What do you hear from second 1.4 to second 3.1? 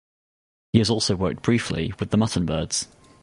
briefly with The Mutton Birds.